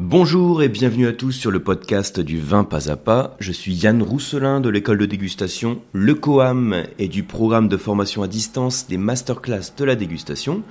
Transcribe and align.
Bonjour 0.00 0.62
et 0.62 0.68
bienvenue 0.68 1.08
à 1.08 1.12
tous 1.12 1.32
sur 1.32 1.50
le 1.50 1.58
podcast 1.58 2.20
du 2.20 2.38
vin 2.38 2.62
pas 2.62 2.88
à 2.88 2.94
pas. 2.94 3.34
Je 3.40 3.50
suis 3.50 3.74
Yann 3.74 4.00
Rousselin 4.00 4.60
de 4.60 4.68
l'école 4.68 4.98
de 4.98 5.06
dégustation 5.06 5.80
Le 5.92 6.14
Coam 6.14 6.84
et 7.00 7.08
du 7.08 7.24
programme 7.24 7.66
de 7.66 7.76
formation 7.76 8.22
à 8.22 8.28
distance 8.28 8.86
des 8.86 8.96
masterclass 8.96 9.72
de 9.76 9.84
la 9.84 9.96
dégustation. 9.96 10.62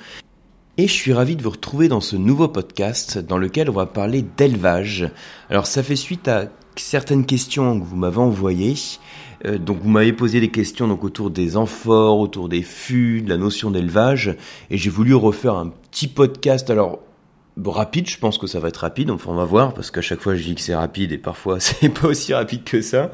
Et 0.78 0.88
je 0.88 0.94
suis 0.94 1.12
ravi 1.12 1.36
de 1.36 1.44
vous 1.44 1.50
retrouver 1.50 1.90
dans 1.90 2.00
ce 2.00 2.16
nouveau 2.16 2.48
podcast 2.48 3.18
dans 3.18 3.38
lequel 3.38 3.70
on 3.70 3.74
va 3.74 3.86
parler 3.86 4.24
d'élevage. 4.38 5.12
Alors 5.50 5.68
ça 5.68 5.84
fait 5.84 5.98
suite 5.98 6.30
à 6.30 6.46
certaines 6.78 7.26
questions 7.26 7.82
que 7.82 7.86
vous 7.86 7.98
m'avez 7.98 8.20
envoyées. 8.20 8.76
Euh, 9.46 9.58
donc 9.58 9.80
vous 9.82 9.90
m'avez 9.90 10.14
posé 10.14 10.40
des 10.40 10.52
questions 10.52 10.90
autour 11.04 11.32
des 11.32 11.58
amphores, 11.58 12.22
autour 12.22 12.48
des 12.48 12.62
fûts, 12.62 13.24
de 13.24 13.30
la 13.30 13.38
notion 13.38 13.72
d'élevage, 13.72 14.38
et 14.70 14.78
j'ai 14.78 14.90
voulu 14.90 15.14
refaire 15.16 15.56
un 15.56 15.68
petit 15.68 16.08
podcast. 16.08 16.70
Alors 16.70 17.02
rapide, 17.66 18.10
je 18.10 18.18
pense 18.18 18.38
que 18.38 18.48
ça 18.48 18.60
va 18.60 18.70
être 18.70 18.78
rapide, 18.78 19.10
enfin 19.10 19.32
on 19.32 19.36
va 19.36 19.46
voir, 19.46 19.74
parce 19.74 19.92
qu'à 19.92 20.02
chaque 20.02 20.22
fois 20.22 20.36
je 20.36 20.44
dis 20.44 20.56
que 20.56 20.62
c'est 20.62 20.76
rapide 20.76 21.12
et 21.12 21.18
parfois 21.18 21.60
c'est 21.60 21.90
pas 21.90 22.08
aussi 22.08 22.34
rapide 22.34 22.64
que 22.64 22.82
ça. 22.82 23.12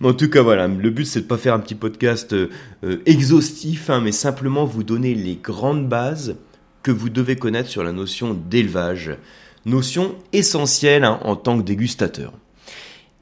Mais 0.00 0.08
en 0.08 0.14
tout 0.14 0.28
cas 0.28 0.42
voilà, 0.42 0.68
le 0.68 0.90
but 0.90 1.04
c'est 1.04 1.22
de 1.22 1.26
pas 1.26 1.38
faire 1.38 1.54
un 1.54 1.60
petit 1.60 1.74
podcast 1.74 2.32
euh, 2.32 2.50
euh, 2.84 3.02
exhaustif, 3.06 3.90
hein, 3.90 4.00
mais 4.00 4.12
simplement 4.12 4.64
vous 4.64 4.84
donner 4.84 5.14
les 5.14 5.36
grandes 5.36 5.88
bases 5.88 6.36
que 6.82 6.90
vous 6.90 7.10
devez 7.10 7.36
connaître 7.36 7.68
sur 7.68 7.82
la 7.82 7.92
notion 7.92 8.34
d'élevage, 8.34 9.16
notion 9.66 10.14
essentielle 10.32 11.04
hein, 11.04 11.20
en 11.24 11.36
tant 11.36 11.58
que 11.58 11.64
dégustateur. 11.64 12.32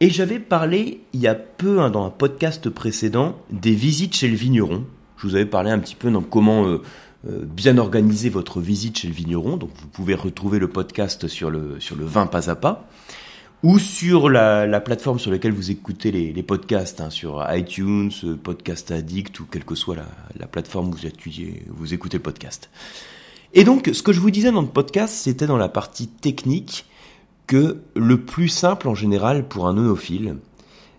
Et 0.01 0.11
j'avais 0.11 0.39
parlé 0.39 1.01
il 1.15 1.21
y 1.21 1.27
a 1.27 1.35
peu 1.35 1.81
hein, 1.81 1.91
dans 1.91 2.05
un 2.05 2.11
podcast 2.11 2.69
précédent 2.69 3.39
des 3.51 3.73
visites 3.73 4.15
chez 4.15 4.29
le 4.29 4.37
vigneron. 4.37 4.85
Je 5.17 5.27
vous 5.27 5.35
avais 5.35 5.47
parlé 5.47 5.71
un 5.71 5.79
petit 5.79 5.95
peu 5.95 6.11
dans 6.11 6.23
comment 6.23 6.67
euh, 6.67 6.83
euh, 7.29 7.45
bien 7.45 7.79
organiser 7.79 8.29
votre 8.29 8.61
visite 8.61 8.99
chez 8.99 9.09
le 9.09 9.15
vigneron. 9.15 9.57
Donc 9.57 9.71
vous 9.81 9.89
pouvez 9.89 10.15
retrouver 10.15 10.59
le 10.59 10.69
podcast 10.69 11.29
sur 11.29 11.51
le, 11.51 11.81
sur 11.81 11.97
le 11.97 12.05
vin 12.05 12.27
pas 12.27 12.51
à 12.51 12.57
pas 12.57 12.89
ou 13.63 13.79
sur 13.79 14.29
la, 14.29 14.81
plateforme 14.81 15.19
sur 15.19 15.31
laquelle 15.31 15.53
vous 15.53 15.71
écoutez 15.71 16.13
les, 16.13 16.43
podcasts, 16.43 17.01
hein, 17.01 17.11
sur 17.11 17.45
iTunes, 17.51 18.13
Podcast 18.43 18.93
Addict 18.93 19.41
ou 19.41 19.47
quelle 19.51 19.65
que 19.65 19.75
soit 19.75 19.97
la, 20.39 20.47
plateforme 20.47 20.89
où 20.89 20.93
vous, 20.93 21.07
étudiez, 21.07 21.63
vous 21.69 21.95
écoutez 21.95 22.19
le 22.19 22.23
podcast. 22.23 22.71
Et 23.55 23.65
donc, 23.65 23.91
ce 23.93 24.03
que 24.03 24.13
je 24.13 24.21
vous 24.21 24.31
disais 24.31 24.53
dans 24.53 24.61
le 24.61 24.69
podcast, 24.69 25.15
c'était 25.15 25.47
dans 25.47 25.57
la 25.57 25.69
partie 25.69 26.07
technique 26.07 26.85
que 27.47 27.79
le 27.95 28.21
plus 28.21 28.49
simple 28.49 28.89
en 28.89 28.95
général 28.95 29.49
pour 29.49 29.67
un 29.67 29.77
onophile, 29.77 30.37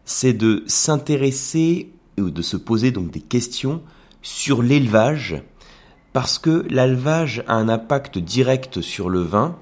c'est 0.05 0.33
de 0.33 0.63
s'intéresser 0.67 1.89
ou 2.17 2.31
de 2.31 2.41
se 2.41 2.57
poser 2.57 2.91
donc 2.91 3.11
des 3.11 3.21
questions 3.21 3.81
sur 4.21 4.61
l'élevage 4.61 5.41
parce 6.13 6.39
que 6.39 6.65
l'élevage 6.69 7.43
a 7.47 7.55
un 7.55 7.69
impact 7.69 8.17
direct 8.17 8.81
sur 8.81 9.09
le 9.09 9.21
vin 9.21 9.55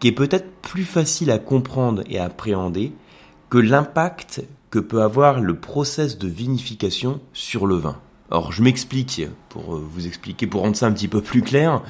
qui 0.00 0.08
est 0.08 0.12
peut-être 0.12 0.50
plus 0.60 0.84
facile 0.84 1.30
à 1.30 1.38
comprendre 1.38 2.02
et 2.08 2.18
à 2.18 2.24
appréhender 2.24 2.92
que 3.48 3.58
l'impact 3.58 4.44
que 4.70 4.78
peut 4.78 5.02
avoir 5.02 5.40
le 5.40 5.56
process 5.56 6.18
de 6.18 6.28
vinification 6.28 7.20
sur 7.32 7.66
le 7.66 7.76
vin. 7.76 7.96
Alors 8.30 8.52
je 8.52 8.62
m'explique 8.62 9.22
pour 9.48 9.76
euh, 9.76 9.88
vous 9.88 10.06
expliquer, 10.06 10.46
pour 10.46 10.62
rendre 10.62 10.76
ça 10.76 10.86
un 10.86 10.92
petit 10.92 11.08
peu 11.08 11.20
plus 11.20 11.42
clair. 11.42 11.82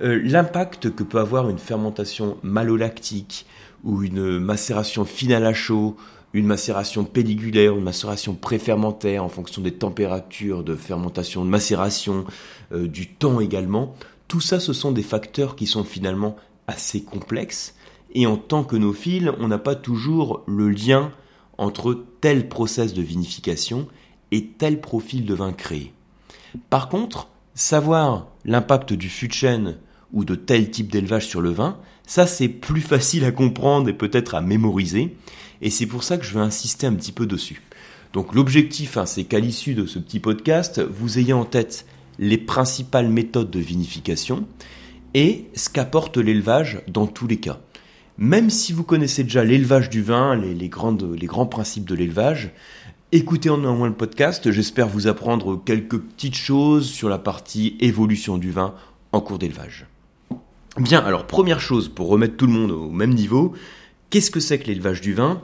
Euh, 0.00 0.20
l'impact 0.24 0.94
que 0.94 1.02
peut 1.02 1.18
avoir 1.18 1.50
une 1.50 1.58
fermentation 1.58 2.38
malolactique 2.42 3.46
ou 3.84 4.02
une 4.02 4.38
macération 4.38 5.04
finale 5.04 5.44
à 5.44 5.52
chaud 5.52 5.96
une 6.34 6.46
macération 6.46 7.04
pelliculaire, 7.04 7.76
une 7.76 7.84
macération 7.84 8.34
préfermentaire 8.34 9.24
en 9.24 9.28
fonction 9.28 9.62
des 9.62 9.74
températures 9.74 10.64
de 10.64 10.74
fermentation, 10.76 11.44
de 11.44 11.50
macération, 11.50 12.24
euh, 12.72 12.88
du 12.88 13.08
temps 13.08 13.40
également. 13.40 13.94
Tout 14.28 14.40
ça, 14.40 14.60
ce 14.60 14.72
sont 14.72 14.92
des 14.92 15.02
facteurs 15.02 15.56
qui 15.56 15.66
sont 15.66 15.84
finalement 15.84 16.36
assez 16.66 17.02
complexes. 17.02 17.74
Et 18.14 18.26
en 18.26 18.36
tant 18.36 18.64
que 18.64 18.76
nos 18.76 18.92
fils, 18.92 19.30
on 19.38 19.48
n'a 19.48 19.58
pas 19.58 19.74
toujours 19.74 20.42
le 20.46 20.68
lien 20.70 21.12
entre 21.58 22.04
tel 22.20 22.48
process 22.48 22.94
de 22.94 23.02
vinification 23.02 23.88
et 24.30 24.46
tel 24.46 24.80
profil 24.80 25.26
de 25.26 25.34
vin 25.34 25.52
créé. 25.52 25.92
Par 26.70 26.88
contre, 26.88 27.28
savoir 27.54 28.28
l'impact 28.44 28.92
du 28.92 29.08
fût 29.08 29.28
de 29.28 29.32
chêne 29.32 29.78
ou 30.12 30.24
de 30.24 30.34
tel 30.34 30.70
type 30.70 30.90
d'élevage 30.90 31.26
sur 31.26 31.40
le 31.40 31.50
vin, 31.50 31.78
ça 32.06 32.26
c'est 32.26 32.48
plus 32.48 32.80
facile 32.80 33.24
à 33.24 33.32
comprendre 33.32 33.88
et 33.88 33.94
peut-être 33.94 34.34
à 34.34 34.40
mémoriser. 34.40 35.16
Et 35.62 35.70
c'est 35.70 35.86
pour 35.86 36.02
ça 36.02 36.18
que 36.18 36.24
je 36.24 36.34
vais 36.34 36.40
insister 36.40 36.86
un 36.86 36.94
petit 36.94 37.12
peu 37.12 37.24
dessus. 37.24 37.62
Donc 38.12 38.34
l'objectif, 38.34 38.98
hein, 38.98 39.06
c'est 39.06 39.24
qu'à 39.24 39.38
l'issue 39.38 39.74
de 39.74 39.86
ce 39.86 39.98
petit 39.98 40.20
podcast, 40.20 40.80
vous 40.80 41.18
ayez 41.18 41.32
en 41.32 41.44
tête 41.44 41.86
les 42.18 42.36
principales 42.36 43.08
méthodes 43.08 43.50
de 43.50 43.60
vinification 43.60 44.46
et 45.14 45.46
ce 45.54 45.70
qu'apporte 45.70 46.18
l'élevage 46.18 46.82
dans 46.88 47.06
tous 47.06 47.26
les 47.26 47.38
cas. 47.38 47.60
Même 48.18 48.50
si 48.50 48.72
vous 48.72 48.84
connaissez 48.84 49.24
déjà 49.24 49.44
l'élevage 49.44 49.88
du 49.88 50.02
vin, 50.02 50.36
les, 50.36 50.68
grandes, 50.68 51.16
les 51.18 51.26
grands 51.26 51.46
principes 51.46 51.88
de 51.88 51.94
l'élevage, 51.94 52.50
écoutez 53.12 53.48
en 53.48 53.64
un 53.64 53.74
moins 53.74 53.88
le 53.88 53.94
podcast, 53.94 54.50
j'espère 54.50 54.88
vous 54.88 55.06
apprendre 55.06 55.62
quelques 55.64 55.98
petites 55.98 56.36
choses 56.36 56.90
sur 56.90 57.08
la 57.08 57.18
partie 57.18 57.76
évolution 57.80 58.36
du 58.36 58.50
vin 58.50 58.74
en 59.12 59.20
cours 59.20 59.38
d'élevage. 59.38 59.86
Bien, 60.78 61.00
alors 61.00 61.26
première 61.26 61.60
chose, 61.60 61.88
pour 61.88 62.08
remettre 62.08 62.36
tout 62.36 62.46
le 62.46 62.52
monde 62.52 62.70
au 62.70 62.90
même 62.90 63.14
niveau, 63.14 63.54
Qu'est-ce 64.12 64.30
que 64.30 64.40
c'est 64.40 64.58
que 64.58 64.66
l'élevage 64.66 65.00
du 65.00 65.14
vin? 65.14 65.40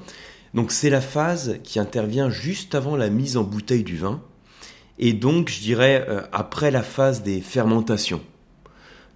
Donc 0.52 0.72
c'est 0.72 0.90
la 0.90 1.00
phase 1.00 1.58
qui 1.64 1.78
intervient 1.78 2.28
juste 2.28 2.74
avant 2.74 2.96
la 2.96 3.08
mise 3.08 3.38
en 3.38 3.42
bouteille 3.42 3.82
du 3.82 3.96
vin 3.96 4.20
et 4.98 5.14
donc 5.14 5.48
je 5.48 5.60
dirais 5.60 6.04
euh, 6.06 6.20
après 6.32 6.70
la 6.70 6.82
phase 6.82 7.22
des 7.22 7.40
fermentations. 7.40 8.20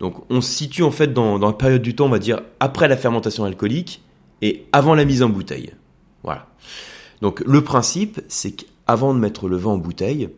Donc 0.00 0.24
on 0.30 0.40
se 0.40 0.50
situe 0.50 0.82
en 0.82 0.90
fait 0.90 1.12
dans, 1.12 1.38
dans, 1.38 1.48
la 1.48 1.52
période 1.52 1.82
du 1.82 1.94
temps, 1.94 2.06
on 2.06 2.08
va 2.08 2.18
dire 2.18 2.40
après 2.60 2.88
la 2.88 2.96
fermentation 2.96 3.44
alcoolique 3.44 4.02
et 4.40 4.64
avant 4.72 4.94
la 4.94 5.04
mise 5.04 5.22
en 5.22 5.28
bouteille. 5.28 5.74
Voilà. 6.22 6.46
Donc 7.20 7.40
le 7.40 7.62
principe, 7.62 8.22
c'est 8.28 8.52
qu'avant 8.52 9.12
de 9.12 9.18
mettre 9.18 9.50
le 9.50 9.58
vin 9.58 9.72
en 9.72 9.78
bouteille, 9.78 10.30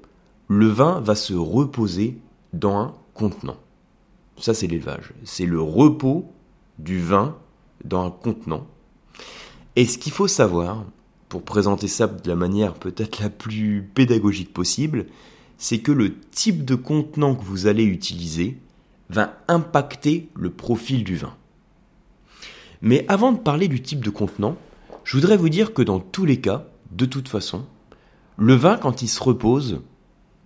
le 0.48 0.66
vin 0.66 0.98
va 0.98 1.14
se 1.14 1.34
reposer 1.34 2.18
dans 2.52 2.76
un 2.76 2.94
contenant. 3.14 3.58
Ça 4.38 4.54
c'est 4.54 4.66
l'élevage. 4.66 5.12
C'est 5.22 5.46
le 5.46 5.60
repos 5.60 6.32
du 6.80 6.98
vin 6.98 7.36
dans 7.84 8.04
un 8.04 8.10
contenant 8.10 8.66
et 9.76 9.86
ce 9.86 9.98
qu'il 9.98 10.12
faut 10.12 10.28
savoir, 10.28 10.84
pour 11.28 11.42
présenter 11.42 11.88
ça 11.88 12.06
de 12.06 12.28
la 12.28 12.36
manière 12.36 12.74
peut-être 12.74 13.20
la 13.20 13.30
plus 13.30 13.88
pédagogique 13.94 14.52
possible, 14.52 15.06
c'est 15.58 15.78
que 15.78 15.92
le 15.92 16.18
type 16.20 16.64
de 16.64 16.74
contenant 16.74 17.34
que 17.34 17.44
vous 17.44 17.66
allez 17.66 17.84
utiliser 17.84 18.58
va 19.10 19.38
impacter 19.48 20.28
le 20.34 20.50
profil 20.50 21.04
du 21.04 21.16
vin. 21.16 21.34
Mais 22.82 23.04
avant 23.08 23.32
de 23.32 23.38
parler 23.38 23.68
du 23.68 23.82
type 23.82 24.04
de 24.04 24.10
contenant, 24.10 24.56
je 25.04 25.16
voudrais 25.16 25.36
vous 25.36 25.48
dire 25.48 25.74
que 25.74 25.82
dans 25.82 26.00
tous 26.00 26.24
les 26.24 26.40
cas, 26.40 26.66
de 26.92 27.06
toute 27.06 27.28
façon, 27.28 27.66
le 28.36 28.54
vin 28.54 28.76
quand 28.76 29.02
il 29.02 29.08
se 29.08 29.22
repose, 29.22 29.80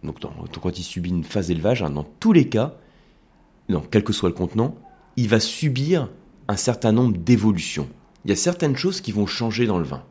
donc 0.02 0.20
quand 0.20 0.78
il 0.78 0.82
subit 0.82 1.10
une 1.10 1.24
phase 1.24 1.48
d'élevage, 1.48 1.82
hein, 1.82 1.90
dans 1.90 2.06
tous 2.20 2.32
les 2.32 2.48
cas, 2.48 2.76
quel 3.90 4.04
que 4.04 4.12
soit 4.12 4.28
le 4.28 4.34
contenant, 4.34 4.74
il 5.16 5.28
va 5.28 5.40
subir 5.40 6.08
un 6.48 6.56
certain 6.56 6.92
nombre 6.92 7.18
d'évolutions 7.18 7.88
il 8.24 8.30
y 8.30 8.32
a 8.32 8.36
certaines 8.36 8.76
choses 8.76 9.00
qui 9.00 9.12
vont 9.12 9.26
changer 9.26 9.66
dans 9.66 9.78
le 9.78 9.84
vin. 9.84 10.02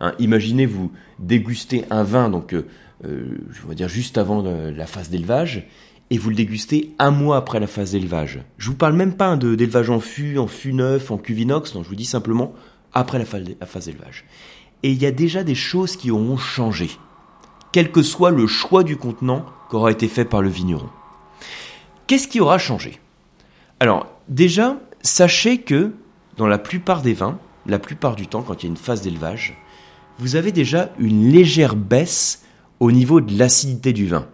Hein, 0.00 0.14
imaginez 0.18 0.66
vous 0.66 0.92
déguster 1.18 1.84
un 1.90 2.02
vin, 2.02 2.28
donc 2.28 2.54
euh, 2.54 2.66
euh, 3.04 3.38
je 3.50 3.66
vais 3.66 3.74
dire 3.74 3.88
juste 3.88 4.18
avant 4.18 4.42
la 4.42 4.86
phase 4.86 5.10
d'élevage, 5.10 5.66
et 6.10 6.18
vous 6.18 6.30
le 6.30 6.36
dégustez 6.36 6.94
un 6.98 7.10
mois 7.10 7.36
après 7.36 7.60
la 7.60 7.66
phase 7.66 7.92
d'élevage. 7.92 8.40
Je 8.58 8.68
vous 8.68 8.76
parle 8.76 8.94
même 8.94 9.14
pas 9.14 9.36
d'élevage 9.36 9.90
en 9.90 10.00
fût, 10.00 10.38
en 10.38 10.46
fût 10.46 10.72
neuf, 10.72 11.10
en 11.10 11.18
cuvinox, 11.18 11.74
non, 11.74 11.82
je 11.82 11.88
vous 11.88 11.94
dis 11.94 12.04
simplement 12.04 12.52
après 12.92 13.18
la 13.18 13.24
phase 13.24 13.84
d'élevage. 13.86 14.24
Et 14.82 14.90
il 14.90 15.00
y 15.00 15.06
a 15.06 15.12
déjà 15.12 15.44
des 15.44 15.54
choses 15.54 15.96
qui 15.96 16.10
auront 16.10 16.36
changé, 16.36 16.90
quel 17.72 17.92
que 17.92 18.02
soit 18.02 18.30
le 18.30 18.46
choix 18.46 18.82
du 18.82 18.96
contenant 18.96 19.46
qu'aura 19.68 19.92
été 19.92 20.08
fait 20.08 20.24
par 20.24 20.42
le 20.42 20.48
vigneron. 20.48 20.88
Qu'est-ce 22.06 22.26
qui 22.26 22.40
aura 22.40 22.58
changé? 22.58 22.98
Alors, 23.78 24.08
déjà, 24.28 24.78
sachez 25.02 25.58
que 25.58 25.92
dans 26.40 26.46
la 26.46 26.56
plupart 26.56 27.02
des 27.02 27.12
vins, 27.12 27.38
la 27.66 27.78
plupart 27.78 28.16
du 28.16 28.26
temps, 28.26 28.40
quand 28.40 28.62
il 28.62 28.66
y 28.66 28.68
a 28.68 28.70
une 28.70 28.78
phase 28.78 29.02
d'élevage, 29.02 29.58
vous 30.18 30.36
avez 30.36 30.52
déjà 30.52 30.88
une 30.98 31.30
légère 31.30 31.76
baisse 31.76 32.46
au 32.80 32.92
niveau 32.92 33.20
de 33.20 33.38
l'acidité 33.38 33.92
du 33.92 34.06
vin. 34.06 34.26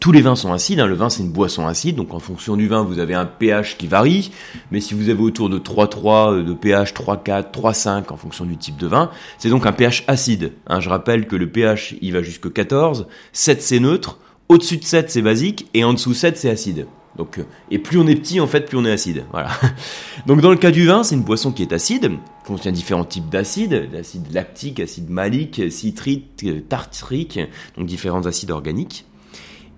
Tous 0.00 0.12
les 0.12 0.22
vins 0.22 0.34
sont 0.34 0.54
acides, 0.54 0.80
hein. 0.80 0.86
le 0.86 0.94
vin 0.94 1.10
c'est 1.10 1.22
une 1.22 1.30
boisson 1.30 1.66
acide, 1.66 1.96
donc 1.96 2.14
en 2.14 2.20
fonction 2.20 2.56
du 2.56 2.68
vin 2.68 2.82
vous 2.82 3.00
avez 3.00 3.12
un 3.12 3.26
pH 3.26 3.76
qui 3.76 3.86
varie, 3.86 4.32
mais 4.70 4.80
si 4.80 4.94
vous 4.94 5.10
avez 5.10 5.20
autour 5.20 5.50
de 5.50 5.58
3,3, 5.58 6.38
euh, 6.38 6.42
de 6.42 6.54
pH 6.54 6.94
3,4, 6.94 7.52
3,5 7.52 8.10
en 8.10 8.16
fonction 8.16 8.46
du 8.46 8.56
type 8.56 8.78
de 8.78 8.86
vin, 8.86 9.10
c'est 9.36 9.50
donc 9.50 9.66
un 9.66 9.72
pH 9.72 10.04
acide. 10.06 10.54
Hein. 10.68 10.80
je 10.80 10.88
rappelle 10.88 11.26
que 11.26 11.36
le 11.36 11.50
pH 11.50 11.96
il 12.00 12.14
va 12.14 12.22
jusque 12.22 12.50
14, 12.50 13.08
7 13.34 13.60
c'est 13.60 13.78
neutre, 13.78 14.18
au-dessus 14.48 14.78
de 14.78 14.84
7 14.84 15.10
c'est 15.10 15.20
basique, 15.20 15.68
et 15.74 15.84
en 15.84 15.92
dessous 15.92 16.12
de 16.12 16.14
7 16.14 16.38
c'est 16.38 16.48
acide. 16.48 16.86
Euh, 17.18 17.42
et 17.70 17.78
plus 17.78 17.98
on 17.98 18.06
est 18.06 18.16
petit, 18.16 18.40
en 18.40 18.46
fait, 18.46 18.62
plus 18.62 18.76
on 18.76 18.84
est 18.84 18.92
acide. 18.92 19.24
Voilà. 19.30 19.50
Donc, 20.26 20.40
dans 20.40 20.50
le 20.50 20.56
cas 20.56 20.70
du 20.70 20.86
vin, 20.86 21.04
c'est 21.04 21.14
une 21.14 21.22
boisson 21.22 21.52
qui 21.52 21.62
est 21.62 21.72
acide, 21.72 22.12
contient 22.46 22.72
différents 22.72 23.04
types 23.04 23.28
d'acides, 23.28 23.90
d'acide 23.90 24.32
lactique, 24.32 24.80
acide 24.80 25.10
malique, 25.10 25.70
citrique, 25.70 26.44
tartrique, 26.68 27.40
donc 27.76 27.86
différents 27.86 28.26
acides 28.26 28.50
organiques. 28.50 29.06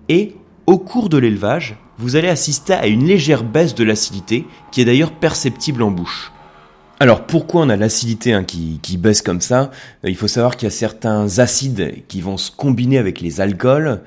Et 0.09 0.35
au 0.65 0.77
cours 0.77 1.09
de 1.09 1.17
l'élevage, 1.17 1.77
vous 1.97 2.15
allez 2.15 2.27
assister 2.27 2.73
à 2.73 2.87
une 2.87 3.05
légère 3.05 3.43
baisse 3.43 3.73
de 3.73 3.83
l'acidité, 3.83 4.45
qui 4.71 4.81
est 4.81 4.85
d'ailleurs 4.85 5.11
perceptible 5.11 5.81
en 5.81 5.91
bouche. 5.91 6.31
Alors 6.99 7.27
pourquoi 7.27 7.61
on 7.61 7.69
a 7.69 7.75
l'acidité 7.75 8.33
hein, 8.33 8.43
qui, 8.43 8.97
baisse 8.97 9.21
comme 9.21 9.41
ça? 9.41 9.69
Euh, 10.03 10.09
Il 10.09 10.15
faut 10.15 10.27
savoir 10.27 10.57
qu'il 10.57 10.65
y 10.65 10.71
a 10.71 10.71
certains 10.71 11.37
acides 11.37 12.03
qui 12.07 12.21
vont 12.21 12.37
se 12.37 12.49
combiner 12.49 12.97
avec 12.97 13.21
les 13.21 13.39
alcools. 13.39 14.01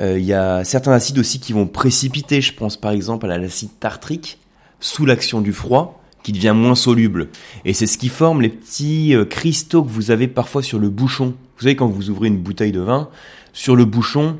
Euh, 0.00 0.18
il 0.18 0.24
y 0.24 0.32
a 0.32 0.64
certains 0.64 0.92
acides 0.92 1.20
aussi 1.20 1.38
qui 1.38 1.52
vont 1.52 1.68
précipiter. 1.68 2.40
Je 2.40 2.52
pense 2.52 2.76
par 2.76 2.90
exemple 2.90 3.30
à 3.30 3.38
l'acide 3.38 3.78
tartrique 3.78 4.38
sous 4.80 5.06
l'action 5.06 5.40
du 5.40 5.52
froid 5.52 6.02
qui 6.24 6.32
devient 6.32 6.54
moins 6.54 6.74
soluble. 6.74 7.28
Et 7.64 7.74
c'est 7.74 7.86
ce 7.86 7.96
qui 7.96 8.08
forme 8.08 8.42
les 8.42 8.48
petits 8.48 9.14
euh, 9.14 9.24
cristaux 9.24 9.84
que 9.84 9.90
vous 9.90 10.10
avez 10.10 10.26
parfois 10.26 10.64
sur 10.64 10.80
le 10.80 10.88
bouchon. 10.88 11.34
Vous 11.56 11.62
savez 11.62 11.76
quand 11.76 11.86
vous 11.86 12.10
ouvrez 12.10 12.26
une 12.26 12.38
bouteille 12.38 12.72
de 12.72 12.80
vin, 12.80 13.08
sur 13.52 13.76
le 13.76 13.84
bouchon, 13.84 14.38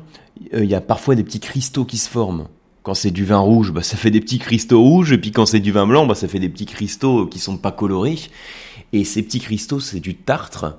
il 0.51 0.65
y 0.65 0.75
a 0.75 0.81
parfois 0.81 1.15
des 1.15 1.23
petits 1.23 1.39
cristaux 1.39 1.85
qui 1.85 1.97
se 1.97 2.09
forment. 2.09 2.47
Quand 2.83 2.93
c'est 2.93 3.11
du 3.11 3.23
vin 3.23 3.39
rouge, 3.39 3.71
bah, 3.71 3.81
ça 3.81 3.95
fait 3.95 4.11
des 4.11 4.19
petits 4.19 4.39
cristaux 4.39 4.81
rouges, 4.81 5.13
et 5.13 5.17
puis 5.17 5.31
quand 5.31 5.45
c'est 5.45 5.61
du 5.61 5.71
vin 5.71 5.87
blanc, 5.87 6.05
bah, 6.05 6.15
ça 6.15 6.27
fait 6.27 6.39
des 6.39 6.49
petits 6.49 6.65
cristaux 6.65 7.25
qui 7.27 7.39
sont 7.39 7.57
pas 7.57 7.71
colorés. 7.71 8.19
Et 8.91 9.05
ces 9.05 9.23
petits 9.23 9.39
cristaux, 9.39 9.79
c'est 9.79 10.01
du 10.01 10.15
tartre 10.15 10.77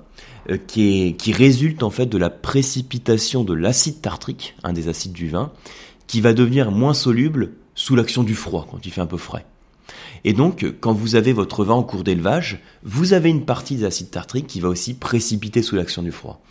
euh, 0.51 0.57
qui, 0.57 1.15
qui 1.17 1.33
résulte 1.33 1.81
en 1.81 1.89
fait 1.89 2.05
de 2.05 2.17
la 2.19 2.29
précipitation 2.29 3.43
de 3.43 3.53
l'acide 3.55 4.01
tartrique, 4.01 4.55
un 4.63 4.71
des 4.71 4.87
acides 4.87 5.13
du 5.13 5.29
vin, 5.29 5.51
qui 6.05 6.21
va 6.21 6.33
devenir 6.33 6.71
moins 6.71 6.93
soluble 6.93 7.53
sous 7.73 7.95
l'action 7.95 8.23
du 8.23 8.35
froid 8.35 8.67
quand 8.69 8.85
il 8.85 8.91
fait 8.91 9.01
un 9.01 9.07
peu 9.07 9.17
frais. 9.17 9.45
Et 10.27 10.33
donc, 10.33 10.65
quand 10.81 10.91
vous 10.91 11.15
avez 11.15 11.33
votre 11.33 11.63
vin 11.63 11.75
en 11.75 11.83
cours 11.83 12.03
d'élevage, 12.03 12.59
vous 12.83 13.13
avez 13.13 13.29
une 13.29 13.45
partie 13.45 13.75
des 13.75 13.85
acides 13.85 14.09
tartriques 14.09 14.47
qui 14.47 14.59
va 14.59 14.69
aussi 14.69 14.95
précipiter 14.95 15.61
sous 15.61 15.75
l'action 15.75 16.01
du 16.01 16.11
froid. 16.11 16.41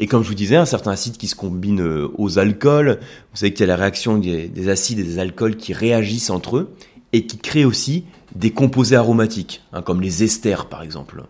Et 0.00 0.08
comme 0.08 0.24
je 0.24 0.28
vous 0.28 0.34
disais, 0.34 0.56
un 0.56 0.64
certain 0.64 0.90
acide 0.90 1.16
qui 1.16 1.28
se 1.28 1.36
combine 1.36 1.80
euh, 1.80 2.08
aux 2.18 2.40
alcools, 2.40 2.98
vous 2.98 3.36
savez 3.36 3.52
qu'il 3.52 3.60
y 3.60 3.64
a 3.64 3.66
la 3.68 3.76
réaction 3.76 4.18
des, 4.18 4.68
acides 4.68 4.98
et 4.98 5.04
des 5.04 5.20
alcools 5.20 5.56
qui 5.56 5.72
réagissent 5.72 6.30
entre 6.30 6.56
eux 6.56 6.74
et 7.12 7.24
qui 7.24 7.38
créent 7.38 7.64
aussi 7.64 8.04
des 8.34 8.50
composés 8.50 8.96
aromatiques, 8.96 9.62
hein, 9.72 9.82
comme 9.82 10.00
les 10.00 10.24
esters 10.24 10.66
par 10.66 10.82
exemple. 10.82 11.22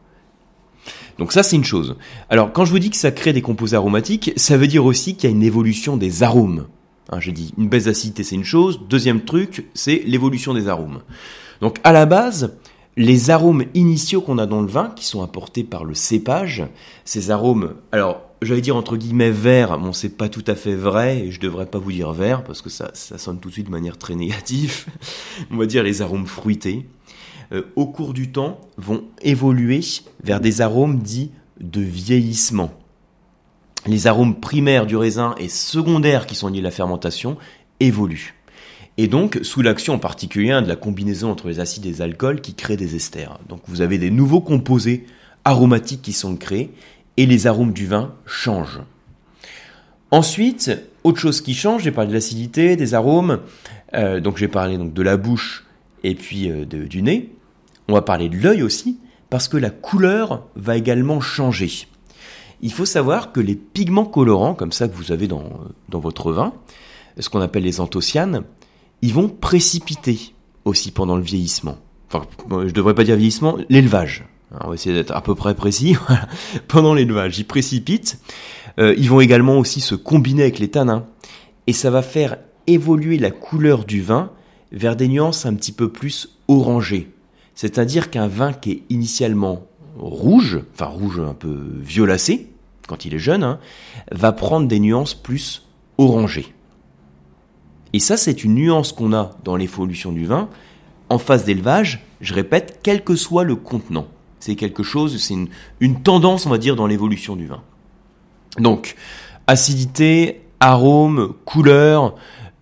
Donc 1.18 1.32
ça 1.32 1.42
c'est 1.42 1.56
une 1.56 1.64
chose. 1.64 1.96
Alors 2.30 2.52
quand 2.52 2.64
je 2.64 2.70
vous 2.70 2.78
dis 2.78 2.90
que 2.90 2.96
ça 2.96 3.10
crée 3.10 3.32
des 3.34 3.42
composés 3.42 3.76
aromatiques, 3.76 4.32
ça 4.36 4.56
veut 4.56 4.68
dire 4.68 4.84
aussi 4.86 5.16
qu'il 5.16 5.28
y 5.28 5.32
a 5.32 5.36
une 5.36 5.42
évolution 5.42 5.96
des 5.96 6.22
arômes. 6.22 6.66
Hein, 7.10 7.20
J'ai 7.20 7.32
dit 7.32 7.52
une 7.58 7.68
baisse 7.68 7.84
d'acidité 7.84 8.24
c'est 8.24 8.36
une 8.36 8.44
chose. 8.44 8.80
Deuxième 8.88 9.22
truc, 9.22 9.66
c'est 9.74 10.02
l'évolution 10.06 10.54
des 10.54 10.68
arômes. 10.68 11.00
Donc 11.60 11.78
à 11.84 11.92
la 11.92 12.06
base, 12.06 12.56
les 12.96 13.30
arômes 13.30 13.64
initiaux 13.74 14.20
qu'on 14.20 14.38
a 14.38 14.46
dans 14.46 14.60
le 14.60 14.66
vin, 14.68 14.92
qui 14.94 15.04
sont 15.04 15.22
apportés 15.22 15.64
par 15.64 15.84
le 15.84 15.94
cépage, 15.94 16.64
ces 17.04 17.30
arômes, 17.30 17.74
alors 17.92 18.22
j'allais 18.42 18.60
dire 18.60 18.76
entre 18.76 18.96
guillemets 18.96 19.30
vert, 19.30 19.78
bon 19.78 19.92
c'est 19.92 20.16
pas 20.16 20.28
tout 20.28 20.44
à 20.46 20.54
fait 20.54 20.74
vrai, 20.74 21.18
et 21.18 21.30
je 21.30 21.40
devrais 21.40 21.66
pas 21.66 21.78
vous 21.78 21.92
dire 21.92 22.12
vert, 22.12 22.42
parce 22.42 22.62
que 22.62 22.70
ça, 22.70 22.90
sonne 22.94 23.38
tout 23.38 23.48
de 23.48 23.54
suite 23.54 23.66
de 23.66 23.70
manière 23.70 23.98
très 23.98 24.14
négative, 24.14 24.86
on 25.50 25.56
va 25.56 25.66
dire 25.66 25.82
les 25.82 26.02
arômes 26.02 26.26
fruités, 26.26 26.86
euh, 27.52 27.62
au 27.76 27.86
cours 27.86 28.12
du 28.12 28.32
temps 28.32 28.60
vont 28.76 29.04
évoluer 29.22 29.80
vers 30.22 30.40
des 30.40 30.60
arômes 30.60 30.98
dits 30.98 31.30
de 31.60 31.80
vieillissement. 31.80 32.72
Les 33.86 34.06
arômes 34.06 34.40
primaires 34.40 34.86
du 34.86 34.96
raisin 34.96 35.34
et 35.38 35.48
secondaires 35.48 36.26
qui 36.26 36.34
sont 36.34 36.48
liés 36.48 36.60
à 36.60 36.64
la 36.64 36.70
fermentation 36.70 37.38
évoluent. 37.80 38.34
Et 39.02 39.08
donc, 39.08 39.38
sous 39.40 39.62
l'action 39.62 39.94
en 39.94 39.98
particulier 39.98 40.60
de 40.60 40.68
la 40.68 40.76
combinaison 40.76 41.30
entre 41.30 41.48
les 41.48 41.58
acides 41.58 41.86
et 41.86 41.88
les 41.88 42.02
alcools 42.02 42.42
qui 42.42 42.52
créent 42.52 42.76
des 42.76 42.96
esters. 42.96 43.38
Donc, 43.48 43.62
vous 43.66 43.80
avez 43.80 43.96
des 43.96 44.10
nouveaux 44.10 44.42
composés 44.42 45.06
aromatiques 45.46 46.02
qui 46.02 46.12
sont 46.12 46.36
créés 46.36 46.70
et 47.16 47.24
les 47.24 47.46
arômes 47.46 47.72
du 47.72 47.86
vin 47.86 48.12
changent. 48.26 48.82
Ensuite, 50.10 50.70
autre 51.02 51.18
chose 51.18 51.40
qui 51.40 51.54
change, 51.54 51.84
j'ai 51.84 51.92
parlé 51.92 52.10
de 52.10 52.12
l'acidité, 52.12 52.76
des 52.76 52.92
arômes, 52.92 53.40
euh, 53.94 54.20
donc 54.20 54.36
j'ai 54.36 54.48
parlé 54.48 54.76
donc 54.76 54.92
de 54.92 55.00
la 55.02 55.16
bouche 55.16 55.64
et 56.04 56.14
puis 56.14 56.50
euh, 56.50 56.66
du 56.66 57.00
nez. 57.00 57.32
On 57.88 57.94
va 57.94 58.02
parler 58.02 58.28
de 58.28 58.36
l'œil 58.36 58.62
aussi, 58.62 58.98
parce 59.30 59.48
que 59.48 59.56
la 59.56 59.70
couleur 59.70 60.44
va 60.56 60.76
également 60.76 61.22
changer. 61.22 61.86
Il 62.60 62.70
faut 62.70 62.84
savoir 62.84 63.32
que 63.32 63.40
les 63.40 63.56
pigments 63.56 64.04
colorants, 64.04 64.52
comme 64.52 64.72
ça 64.72 64.88
que 64.88 64.94
vous 64.94 65.10
avez 65.10 65.26
dans, 65.26 65.48
dans 65.88 66.00
votre 66.00 66.32
vin, 66.32 66.52
ce 67.18 67.30
qu'on 67.30 67.40
appelle 67.40 67.62
les 67.62 67.80
anthocyanes, 67.80 68.44
ils 69.02 69.14
vont 69.14 69.28
précipiter 69.28 70.34
aussi 70.64 70.90
pendant 70.90 71.16
le 71.16 71.22
vieillissement. 71.22 71.78
Enfin, 72.08 72.26
je 72.66 72.72
devrais 72.72 72.94
pas 72.94 73.04
dire 73.04 73.16
vieillissement, 73.16 73.56
l'élevage 73.68 74.24
on 74.64 74.68
va 74.68 74.74
essayer 74.74 74.94
d'être 74.94 75.12
à 75.12 75.20
peu 75.20 75.34
près 75.34 75.54
précis. 75.54 75.96
Pendant 76.68 76.94
l'élevage, 76.94 77.38
ils 77.38 77.46
précipitent. 77.46 78.20
Euh, 78.78 78.94
ils 78.98 79.08
vont 79.08 79.20
également 79.20 79.58
aussi 79.58 79.80
se 79.80 79.94
combiner 79.94 80.42
avec 80.42 80.58
les 80.58 80.68
tanins. 80.68 81.06
Et 81.66 81.72
ça 81.72 81.90
va 81.90 82.02
faire 82.02 82.36
évoluer 82.66 83.18
la 83.18 83.30
couleur 83.30 83.84
du 83.84 84.02
vin 84.02 84.30
vers 84.72 84.96
des 84.96 85.08
nuances 85.08 85.46
un 85.46 85.54
petit 85.54 85.72
peu 85.72 85.90
plus 85.90 86.36
orangées. 86.48 87.10
C'est-à-dire 87.54 88.10
qu'un 88.10 88.28
vin 88.28 88.52
qui 88.52 88.72
est 88.72 88.82
initialement 88.90 89.66
rouge, 89.96 90.60
enfin 90.74 90.86
rouge 90.86 91.20
un 91.20 91.34
peu 91.34 91.58
violacé, 91.80 92.48
quand 92.88 93.04
il 93.04 93.14
est 93.14 93.18
jeune, 93.18 93.44
hein, 93.44 93.58
va 94.10 94.32
prendre 94.32 94.66
des 94.66 94.80
nuances 94.80 95.14
plus 95.14 95.66
orangées. 95.98 96.54
Et 97.92 97.98
ça, 97.98 98.16
c'est 98.16 98.44
une 98.44 98.54
nuance 98.54 98.92
qu'on 98.92 99.12
a 99.12 99.32
dans 99.44 99.56
l'évolution 99.56 100.12
du 100.12 100.26
vin 100.26 100.48
en 101.10 101.18
phase 101.18 101.44
d'élevage, 101.44 102.04
je 102.20 102.32
répète, 102.32 102.78
quel 102.82 103.02
que 103.02 103.16
soit 103.16 103.44
le 103.44 103.56
contenant. 103.56 104.06
C'est 104.38 104.54
quelque 104.54 104.82
chose, 104.82 105.20
c'est 105.20 105.36
une, 105.80 106.02
tendance, 106.02 106.46
on 106.46 106.50
va 106.50 106.56
dire, 106.56 106.76
dans 106.76 106.86
l'évolution 106.86 107.36
du 107.36 107.46
vin. 107.46 107.62
Donc, 108.58 108.94
acidité, 109.46 110.42
arôme, 110.60 111.34
couleur, 111.44 112.14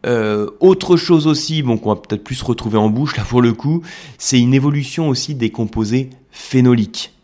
euh, 0.07 0.51
autre 0.61 0.97
chose 0.97 1.27
aussi, 1.27 1.63
bon, 1.63 1.77
qu'on 1.77 1.91
va 1.91 1.97
peut-être 1.97 2.25
plus 2.25 2.41
retrouver 2.43 2.79
en 2.79 2.89
bouche 2.89 3.17
là 3.17 3.25
pour 3.25 3.43
le 3.43 3.53
coup, 3.53 3.83
c'est 4.17 4.41
une 4.41 4.55
évolution 4.55 5.09
aussi 5.09 5.35
des 5.35 5.51
composés 5.51 6.11
phénoliques. 6.31 7.15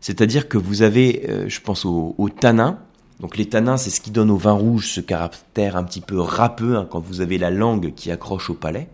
C'est-à-dire 0.00 0.48
que 0.48 0.58
vous 0.58 0.82
avez, 0.82 1.26
euh, 1.28 1.48
je 1.48 1.60
pense 1.60 1.84
aux 1.84 2.14
au 2.16 2.28
tanins. 2.28 2.78
Donc 3.20 3.36
les 3.36 3.48
tanins, 3.48 3.76
c'est 3.76 3.90
ce 3.90 4.00
qui 4.00 4.10
donne 4.10 4.30
au 4.30 4.36
vin 4.36 4.52
rouge 4.52 4.92
ce 4.92 5.00
caractère 5.00 5.76
un 5.76 5.84
petit 5.84 6.00
peu 6.00 6.20
râpeux 6.20 6.76
hein, 6.76 6.86
quand 6.88 7.00
vous 7.00 7.20
avez 7.20 7.36
la 7.38 7.50
langue 7.50 7.92
qui 7.94 8.10
accroche 8.10 8.50
au 8.50 8.54
palais. 8.54 8.88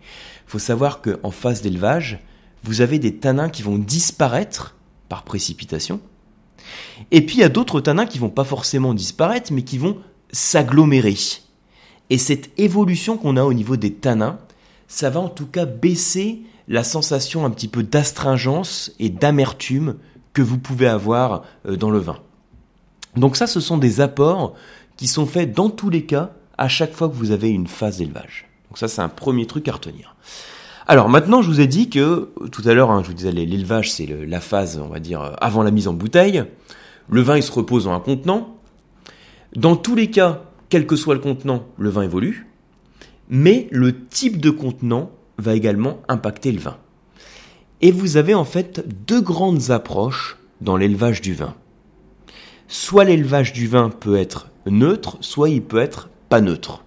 Il 0.46 0.50
faut 0.50 0.58
savoir 0.58 1.02
qu'en 1.02 1.30
phase 1.30 1.60
d'élevage, 1.60 2.20
vous 2.62 2.80
avez 2.80 2.98
des 2.98 3.16
tanins 3.16 3.50
qui 3.50 3.62
vont 3.62 3.78
disparaître 3.78 4.76
par 5.08 5.24
précipitation. 5.24 6.00
Et 7.10 7.26
puis 7.26 7.36
il 7.36 7.40
y 7.40 7.44
a 7.44 7.50
d'autres 7.50 7.80
tanins 7.80 8.06
qui 8.06 8.18
vont 8.18 8.30
pas 8.30 8.44
forcément 8.44 8.94
disparaître, 8.94 9.52
mais 9.52 9.62
qui 9.62 9.76
vont 9.76 9.98
s'agglomérer. 10.32 11.16
Et 12.08 12.18
cette 12.18 12.58
évolution 12.58 13.18
qu'on 13.18 13.36
a 13.36 13.44
au 13.44 13.52
niveau 13.52 13.76
des 13.76 13.92
tanins, 13.92 14.38
ça 14.88 15.10
va 15.10 15.20
en 15.20 15.28
tout 15.28 15.46
cas 15.46 15.66
baisser 15.66 16.42
la 16.68 16.84
sensation 16.84 17.44
un 17.44 17.50
petit 17.50 17.68
peu 17.68 17.82
d'astringence 17.82 18.92
et 18.98 19.10
d'amertume 19.10 19.96
que 20.32 20.40
vous 20.42 20.58
pouvez 20.58 20.86
avoir 20.86 21.44
euh, 21.66 21.76
dans 21.76 21.90
le 21.90 21.98
vin. 21.98 22.18
Donc 23.16 23.36
ça, 23.36 23.46
ce 23.46 23.60
sont 23.60 23.78
des 23.78 24.00
apports 24.00 24.54
qui 24.96 25.06
sont 25.06 25.26
faits 25.26 25.52
dans 25.52 25.70
tous 25.70 25.90
les 25.90 26.04
cas 26.04 26.32
à 26.58 26.68
chaque 26.68 26.92
fois 26.92 27.08
que 27.08 27.14
vous 27.14 27.30
avez 27.30 27.50
une 27.50 27.66
phase 27.66 27.98
d'élevage. 27.98 28.48
Donc 28.68 28.78
ça, 28.78 28.88
c'est 28.88 29.02
un 29.02 29.08
premier 29.08 29.46
truc 29.46 29.68
à 29.68 29.72
retenir. 29.72 30.16
Alors 30.86 31.08
maintenant, 31.08 31.40
je 31.40 31.48
vous 31.48 31.60
ai 31.60 31.66
dit 31.66 31.88
que 31.88 32.30
tout 32.52 32.62
à 32.66 32.74
l'heure, 32.74 32.90
hein, 32.90 33.02
je 33.02 33.08
vous 33.08 33.14
disais 33.14 33.32
l'élevage, 33.32 33.90
c'est 33.92 34.06
la 34.06 34.40
phase, 34.40 34.78
on 34.78 34.88
va 34.88 35.00
dire, 35.00 35.22
euh, 35.22 35.32
avant 35.40 35.62
la 35.62 35.70
mise 35.70 35.88
en 35.88 35.94
bouteille. 35.94 36.44
Le 37.08 37.20
vin, 37.22 37.36
il 37.36 37.42
se 37.42 37.52
repose 37.52 37.84
dans 37.84 37.92
un 37.92 38.00
contenant. 38.00 38.56
Dans 39.56 39.76
tous 39.76 39.94
les 39.94 40.10
cas, 40.10 40.42
quel 40.68 40.86
que 40.86 40.96
soit 40.96 41.14
le 41.14 41.20
contenant, 41.20 41.64
le 41.78 41.88
vin 41.88 42.02
évolue. 42.02 42.48
Mais 43.28 43.68
le 43.70 44.06
type 44.06 44.40
de 44.40 44.50
contenant 44.50 45.10
va 45.38 45.54
également 45.54 46.00
impacter 46.08 46.52
le 46.52 46.60
vin. 46.60 46.76
Et 47.80 47.90
vous 47.90 48.16
avez 48.16 48.34
en 48.34 48.44
fait 48.44 48.84
deux 49.06 49.20
grandes 49.20 49.70
approches 49.70 50.36
dans 50.60 50.76
l'élevage 50.76 51.20
du 51.20 51.34
vin. 51.34 51.54
Soit 52.68 53.04
l'élevage 53.04 53.52
du 53.52 53.68
vin 53.68 53.90
peut 53.90 54.16
être 54.16 54.50
neutre, 54.66 55.18
soit 55.20 55.50
il 55.50 55.62
peut 55.62 55.78
être 55.78 56.08
pas 56.28 56.40
neutre. 56.40 56.82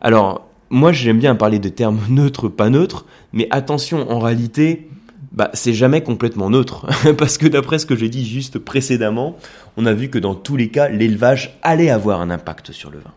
Alors, 0.00 0.48
moi 0.70 0.92
j'aime 0.92 1.18
bien 1.18 1.34
parler 1.34 1.58
de 1.58 1.68
termes 1.68 2.00
neutres, 2.08 2.48
pas 2.48 2.70
neutres, 2.70 3.04
mais 3.32 3.48
attention, 3.50 4.10
en 4.10 4.18
réalité, 4.18 4.88
bah, 5.32 5.50
c'est 5.52 5.74
jamais 5.74 6.02
complètement 6.02 6.48
neutre. 6.48 6.86
Parce 7.18 7.38
que 7.38 7.46
d'après 7.46 7.78
ce 7.78 7.86
que 7.86 7.96
j'ai 7.96 8.08
dit 8.08 8.24
juste 8.24 8.58
précédemment, 8.58 9.36
on 9.76 9.86
a 9.86 9.92
vu 9.92 10.08
que 10.08 10.18
dans 10.18 10.34
tous 10.34 10.56
les 10.56 10.68
cas, 10.68 10.88
l'élevage 10.88 11.58
allait 11.62 11.90
avoir 11.90 12.20
un 12.20 12.30
impact 12.30 12.72
sur 12.72 12.90
le 12.90 12.98
vin. 12.98 13.12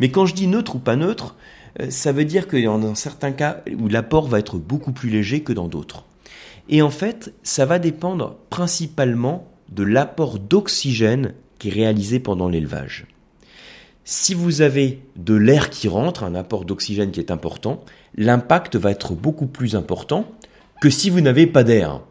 Mais 0.00 0.10
quand 0.10 0.26
je 0.26 0.34
dis 0.34 0.48
neutre 0.48 0.76
ou 0.76 0.78
pas 0.80 0.96
neutre, 0.96 1.36
euh, 1.80 1.90
ça 1.90 2.12
veut 2.12 2.24
dire 2.24 2.46
a 2.52 2.78
dans 2.78 2.94
certains 2.94 3.32
cas 3.32 3.62
où 3.78 3.88
l'apport 3.88 4.28
va 4.28 4.38
être 4.38 4.58
beaucoup 4.58 4.92
plus 4.92 5.10
léger 5.10 5.42
que 5.42 5.52
dans 5.52 5.68
d'autres. 5.68 6.04
Et 6.68 6.82
en 6.82 6.90
fait, 6.90 7.32
ça 7.42 7.66
va 7.66 7.78
dépendre 7.78 8.36
principalement 8.50 9.46
de 9.74 9.82
l'apport 9.82 10.38
d'oxygène 10.38 11.34
qui 11.58 11.68
est 11.68 11.72
réalisé 11.72 12.20
pendant 12.20 12.48
l'élevage. 12.48 13.06
Si 14.04 14.34
vous 14.34 14.60
avez 14.60 15.02
de 15.16 15.34
l'air 15.34 15.70
qui 15.70 15.88
rentre, 15.88 16.24
un 16.24 16.34
apport 16.34 16.64
d'oxygène 16.64 17.10
qui 17.10 17.20
est 17.20 17.30
important, 17.30 17.82
l'impact 18.16 18.76
va 18.76 18.90
être 18.90 19.14
beaucoup 19.14 19.46
plus 19.46 19.76
important 19.76 20.30
que 20.80 20.90
si 20.90 21.08
vous 21.08 21.22
n'avez 21.22 21.46
pas 21.46 21.64
d'air. 21.64 22.02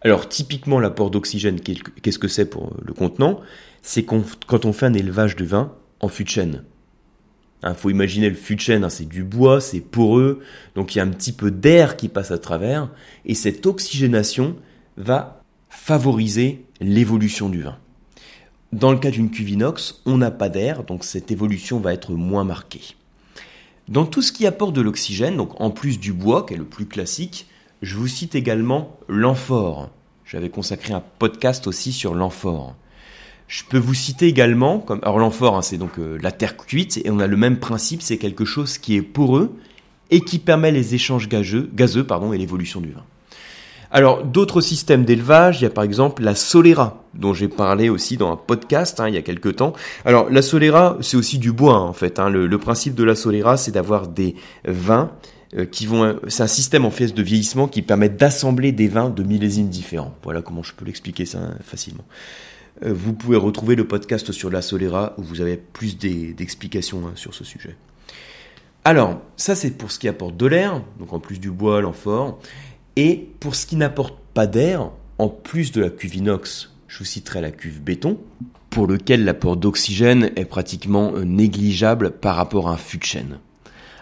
Alors 0.00 0.28
typiquement 0.28 0.80
l'apport 0.80 1.10
d'oxygène, 1.10 1.60
qu'est-ce 1.60 2.18
que 2.18 2.28
c'est 2.28 2.46
pour 2.46 2.72
le 2.82 2.94
contenant? 2.94 3.40
C'est 3.82 4.04
quand 4.04 4.64
on 4.64 4.72
fait 4.72 4.86
un 4.86 4.94
élevage 4.94 5.36
de 5.36 5.44
vin 5.44 5.74
en 6.00 6.08
fût 6.08 6.24
de 6.24 6.30
chêne. 6.30 6.64
Il 7.62 7.68
hein, 7.68 7.74
faut 7.74 7.90
imaginer 7.90 8.28
le 8.28 8.34
fût 8.34 8.56
de 8.56 8.60
chêne, 8.60 8.82
hein, 8.82 8.88
c'est 8.88 9.08
du 9.08 9.22
bois, 9.22 9.60
c'est 9.60 9.80
poreux, 9.80 10.40
donc 10.74 10.94
il 10.94 10.98
y 10.98 11.00
a 11.00 11.04
un 11.04 11.10
petit 11.10 11.32
peu 11.32 11.52
d'air 11.52 11.96
qui 11.96 12.08
passe 12.08 12.32
à 12.32 12.38
travers, 12.38 12.90
et 13.24 13.34
cette 13.34 13.66
oxygénation 13.66 14.56
va 14.96 15.41
favoriser 15.72 16.66
l'évolution 16.80 17.48
du 17.48 17.62
vin. 17.62 17.78
Dans 18.72 18.92
le 18.92 18.98
cas 18.98 19.10
d'une 19.10 19.30
cuve 19.30 19.50
inox, 19.50 20.02
on 20.04 20.18
n'a 20.18 20.30
pas 20.30 20.50
d'air, 20.50 20.84
donc 20.84 21.02
cette 21.02 21.32
évolution 21.32 21.80
va 21.80 21.94
être 21.94 22.12
moins 22.12 22.44
marquée. 22.44 22.94
Dans 23.88 24.04
tout 24.04 24.22
ce 24.22 24.32
qui 24.32 24.46
apporte 24.46 24.74
de 24.74 24.82
l'oxygène, 24.82 25.36
donc 25.36 25.60
en 25.60 25.70
plus 25.70 25.98
du 25.98 26.12
bois, 26.12 26.44
qui 26.46 26.54
est 26.54 26.58
le 26.58 26.64
plus 26.64 26.86
classique, 26.86 27.46
je 27.80 27.96
vous 27.96 28.06
cite 28.06 28.34
également 28.34 28.96
l'amphore. 29.08 29.88
J'avais 30.26 30.50
consacré 30.50 30.92
un 30.92 31.02
podcast 31.18 31.66
aussi 31.66 31.92
sur 31.92 32.14
l'amphore. 32.14 32.76
Je 33.48 33.64
peux 33.64 33.78
vous 33.78 33.94
citer 33.94 34.26
également, 34.26 34.78
comme, 34.78 35.00
alors 35.02 35.18
l'amphore, 35.18 35.56
hein, 35.56 35.62
c'est 35.62 35.78
donc 35.78 35.98
euh, 35.98 36.18
la 36.20 36.32
terre 36.32 36.56
cuite, 36.56 37.00
et 37.02 37.10
on 37.10 37.18
a 37.18 37.26
le 37.26 37.36
même 37.36 37.58
principe, 37.58 38.02
c'est 38.02 38.18
quelque 38.18 38.44
chose 38.44 38.78
qui 38.78 38.94
est 38.94 39.02
poreux 39.02 39.58
et 40.10 40.20
qui 40.20 40.38
permet 40.38 40.70
les 40.70 40.94
échanges 40.94 41.28
gazeux, 41.28 41.70
gazeux 41.74 42.06
pardon, 42.06 42.32
et 42.32 42.38
l'évolution 42.38 42.82
du 42.82 42.92
vin. 42.92 43.04
Alors, 43.94 44.24
d'autres 44.24 44.62
systèmes 44.62 45.04
d'élevage, 45.04 45.60
il 45.60 45.64
y 45.64 45.66
a 45.66 45.70
par 45.70 45.84
exemple 45.84 46.22
la 46.22 46.34
Solera, 46.34 47.04
dont 47.12 47.34
j'ai 47.34 47.48
parlé 47.48 47.90
aussi 47.90 48.16
dans 48.16 48.32
un 48.32 48.36
podcast 48.36 48.98
hein, 49.00 49.08
il 49.08 49.14
y 49.14 49.18
a 49.18 49.22
quelques 49.22 49.56
temps. 49.56 49.74
Alors, 50.06 50.30
la 50.30 50.40
Solera, 50.40 50.96
c'est 51.02 51.18
aussi 51.18 51.38
du 51.38 51.52
bois 51.52 51.78
en 51.78 51.92
fait. 51.92 52.18
Hein. 52.18 52.30
Le, 52.30 52.58
principe 52.58 52.94
de 52.94 53.04
la 53.04 53.14
Solera, 53.14 53.58
c'est 53.58 53.72
d'avoir 53.72 54.08
des 54.08 54.34
vins 54.64 55.12
euh, 55.58 55.66
qui 55.66 55.84
vont... 55.84 56.18
C'est 56.28 56.42
un 56.42 56.46
système 56.46 56.86
en 56.86 56.90
fait 56.90 57.08
de 57.08 57.22
vieillissement 57.22 57.68
qui 57.68 57.82
permet 57.82 58.08
d'assembler 58.08 58.72
des 58.72 58.88
vins 58.88 59.10
de 59.10 59.22
millésimes 59.22 59.68
différents. 59.68 60.14
Voilà 60.22 60.40
comment 60.40 60.62
je 60.62 60.72
peux 60.72 60.86
l'expliquer 60.86 61.26
ça 61.26 61.38
hein, 61.38 61.54
facilement. 61.62 62.04
Euh, 62.86 62.94
vous 62.94 63.12
pouvez 63.12 63.36
retrouver 63.36 63.76
le 63.76 63.86
podcast 63.86 64.32
sur 64.32 64.48
la 64.48 64.62
Solera 64.62 65.12
où 65.18 65.22
vous 65.22 65.42
avez 65.42 65.58
plus 65.58 65.98
d'explications 65.98 67.02
sur 67.14 67.34
ce 67.34 67.44
sujet. 67.44 67.76
Alors, 68.84 69.20
ça 69.36 69.54
c'est 69.54 69.70
pour 69.72 69.92
ce 69.92 69.98
qui 69.98 70.08
apporte 70.08 70.36
de 70.36 70.46
l'air, 70.46 70.82
donc 70.98 71.12
en 71.12 71.20
plus 71.20 71.38
du 71.38 71.50
bois, 71.50 71.80
l'amphore. 71.82 72.40
Et 72.96 73.28
pour 73.40 73.54
ce 73.54 73.66
qui 73.66 73.76
n'apporte 73.76 74.18
pas 74.34 74.46
d'air, 74.46 74.90
en 75.18 75.28
plus 75.28 75.72
de 75.72 75.80
la 75.80 75.90
cuve 75.90 76.16
inox, 76.16 76.70
je 76.88 76.98
vous 76.98 77.04
citerai 77.04 77.40
la 77.40 77.50
cuve 77.50 77.80
béton, 77.80 78.18
pour 78.70 78.86
lequel 78.86 79.24
l'apport 79.24 79.56
d'oxygène 79.56 80.30
est 80.36 80.44
pratiquement 80.44 81.12
euh, 81.14 81.24
négligeable 81.24 82.10
par 82.10 82.36
rapport 82.36 82.68
à 82.68 82.72
un 82.72 82.76
fût 82.76 82.98
de 82.98 83.04
chêne. 83.04 83.38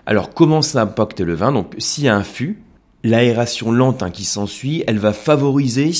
Alors 0.06 0.32
comment 0.32 0.62
ça 0.62 0.82
impacte 0.82 1.20
le 1.20 1.34
vin? 1.34 1.52
Donc 1.52 1.74
s'il 1.78 2.04
y 2.04 2.08
a 2.08 2.16
un 2.16 2.22
fût, 2.22 2.62
l'aération 3.02 3.72
lente 3.72 4.02
hein, 4.02 4.10
qui 4.10 4.24
s'ensuit, 4.24 4.84
elle 4.86 4.98
va 4.98 5.12
favoriser 5.12 5.92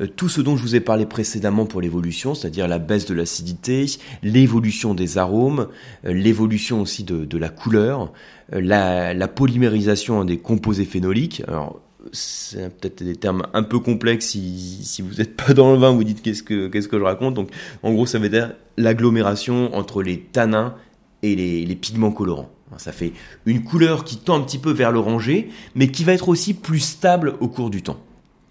euh, 0.00 0.06
tout 0.06 0.28
ce 0.28 0.40
dont 0.40 0.56
je 0.56 0.62
vous 0.62 0.76
ai 0.76 0.80
parlé 0.80 1.06
précédemment 1.06 1.66
pour 1.66 1.80
l'évolution, 1.80 2.34
c'est-à-dire 2.34 2.68
la 2.68 2.78
baisse 2.78 3.06
de 3.06 3.14
l'acidité, 3.14 3.86
l'évolution 4.22 4.94
des 4.94 5.18
arômes, 5.18 5.68
euh, 6.04 6.12
l'évolution 6.12 6.80
aussi 6.80 7.04
de, 7.04 7.38
la 7.38 7.48
couleur, 7.48 8.12
la, 8.50 9.14
la 9.14 9.28
polymérisation 9.28 10.24
des 10.24 10.38
composés 10.38 10.84
phénoliques. 10.84 11.42
Alors, 11.48 11.80
c'est 12.12 12.68
peut-être 12.78 13.02
des 13.02 13.16
termes 13.16 13.46
un 13.52 13.62
peu 13.62 13.78
complexes 13.78 14.26
si, 14.26 15.02
vous 15.02 15.14
n'êtes 15.14 15.36
pas 15.36 15.54
dans 15.54 15.72
le 15.72 15.78
vin, 15.78 15.92
vous 15.92 16.04
dites 16.04 16.22
qu'est-ce 16.22 16.42
que, 16.42 16.68
qu'est-ce 16.68 16.88
que 16.88 16.98
je 16.98 17.04
raconte. 17.04 17.34
Donc, 17.34 17.50
en 17.82 17.92
gros, 17.92 18.06
ça 18.06 18.18
veut 18.18 18.28
dire 18.28 18.52
l'agglomération 18.76 19.74
entre 19.74 20.02
les 20.02 20.20
tanins 20.20 20.74
et 21.22 21.36
les, 21.36 21.64
les, 21.66 21.76
pigments 21.76 22.12
colorants. 22.12 22.50
Ça 22.76 22.92
fait 22.92 23.12
une 23.46 23.64
couleur 23.64 24.04
qui 24.04 24.16
tend 24.16 24.36
un 24.36 24.42
petit 24.42 24.58
peu 24.58 24.70
vers 24.70 24.92
l'orangé, 24.92 25.50
mais 25.74 25.90
qui 25.90 26.04
va 26.04 26.12
être 26.12 26.28
aussi 26.28 26.54
plus 26.54 26.80
stable 26.80 27.34
au 27.40 27.48
cours 27.48 27.70
du 27.70 27.82
temps. 27.82 27.98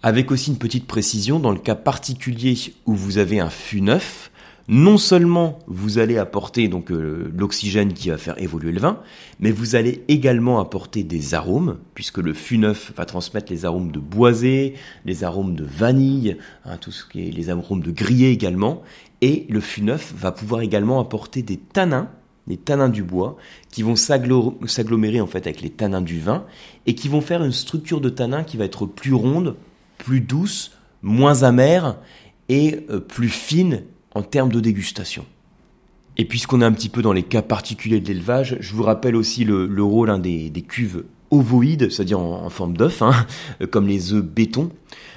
Avec 0.02 0.30
aussi 0.30 0.50
une 0.50 0.58
petite 0.58 0.86
précision, 0.86 1.40
dans 1.40 1.50
le 1.50 1.58
cas 1.58 1.74
particulier 1.74 2.56
où 2.86 2.94
vous 2.94 3.18
avez 3.18 3.40
un 3.40 3.50
fût 3.50 3.80
neuf, 3.80 4.29
non 4.70 4.98
seulement 4.98 5.58
vous 5.66 5.98
allez 5.98 6.16
apporter 6.16 6.68
donc 6.68 6.92
euh, 6.92 7.28
l'oxygène 7.36 7.92
qui 7.92 8.08
va 8.08 8.18
faire 8.18 8.40
évoluer 8.40 8.70
le 8.70 8.78
vin, 8.78 9.00
mais 9.40 9.50
vous 9.50 9.74
allez 9.74 10.04
également 10.06 10.60
apporter 10.60 11.02
des 11.02 11.34
arômes, 11.34 11.78
puisque 11.94 12.18
le 12.18 12.32
fût 12.32 12.56
neuf 12.56 12.92
va 12.96 13.04
transmettre 13.04 13.50
les 13.50 13.64
arômes 13.64 13.90
de 13.90 13.98
boisé, 13.98 14.74
les 15.04 15.24
arômes 15.24 15.56
de 15.56 15.64
vanille, 15.64 16.36
hein, 16.64 16.76
tout 16.76 16.92
ce 16.92 17.04
qui 17.04 17.26
est 17.26 17.32
les 17.32 17.50
arômes 17.50 17.82
de 17.82 17.90
grillé 17.90 18.30
également, 18.30 18.82
et 19.22 19.44
le 19.50 19.58
fût 19.58 19.82
neuf 19.82 20.14
va 20.16 20.30
pouvoir 20.30 20.60
également 20.60 21.00
apporter 21.00 21.42
des 21.42 21.56
tanins, 21.56 22.08
des 22.46 22.56
tanins 22.56 22.88
du 22.88 23.02
bois, 23.02 23.38
qui 23.72 23.82
vont 23.82 23.96
s'agglomérer 23.96 25.20
en 25.20 25.26
fait 25.26 25.48
avec 25.48 25.62
les 25.62 25.70
tanins 25.70 26.00
du 26.00 26.20
vin, 26.20 26.44
et 26.86 26.94
qui 26.94 27.08
vont 27.08 27.20
faire 27.20 27.42
une 27.42 27.50
structure 27.50 28.00
de 28.00 28.08
tanin 28.08 28.44
qui 28.44 28.56
va 28.56 28.66
être 28.66 28.86
plus 28.86 29.14
ronde, 29.14 29.56
plus 29.98 30.20
douce, 30.20 30.70
moins 31.02 31.42
amère 31.42 31.96
et 32.48 32.86
euh, 32.88 33.00
plus 33.00 33.30
fine 33.30 33.82
en 34.14 34.22
termes 34.22 34.52
de 34.52 34.60
dégustation. 34.60 35.24
Et 36.16 36.24
puisqu'on 36.24 36.60
est 36.60 36.64
un 36.64 36.72
petit 36.72 36.88
peu 36.88 37.02
dans 37.02 37.12
les 37.12 37.22
cas 37.22 37.42
particuliers 37.42 38.00
de 38.00 38.08
l'élevage, 38.08 38.56
je 38.60 38.74
vous 38.74 38.82
rappelle 38.82 39.16
aussi 39.16 39.44
le, 39.44 39.82
rôle 39.82 40.10
hein, 40.10 40.18
des, 40.18 40.64
cuves 40.66 41.04
ovoïdes, 41.30 41.90
c'est-à-dire 41.90 42.20
en, 42.20 42.50
forme 42.50 42.76
d'œuf, 42.76 43.02
hein, 43.02 43.26
comme 43.70 43.86
les 43.86 44.12
œufs 44.12 44.24
béton. 44.24 44.70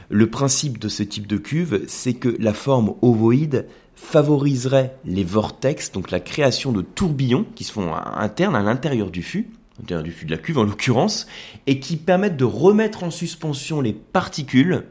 Le 0.10 0.30
principe 0.30 0.78
de 0.78 0.88
ce 0.88 1.04
type 1.04 1.28
de 1.28 1.38
cuve, 1.38 1.84
c'est 1.88 2.14
que 2.14 2.36
la 2.40 2.54
forme 2.54 2.94
ovoïde 3.02 3.66
favoriserait 3.96 4.96
les 5.06 5.24
vortex, 5.24 5.92
donc 5.92 6.12
la 6.12 6.20
création 6.20 6.72
de 6.72 6.82
tourbillons 6.82 7.46
qui 7.56 7.64
se 7.64 7.72
font 7.72 7.94
internes 7.94 8.56
à 8.56 8.62
l'intérieur 8.62 9.12
du 9.12 9.24
fût, 9.24 9.50
du 9.80 10.12
fût 10.12 10.26
de 10.26 10.32
la 10.32 10.38
cuve 10.38 10.60
en 10.60 10.64
l'occurrence, 10.64 11.28
et 11.68 11.80
qui 11.80 11.98
permettent 11.98 12.38
de 12.38 12.46
remettre 12.46 13.04
en 13.04 13.12
suspension 13.12 13.82
les 13.82 13.94
particules 13.94 14.86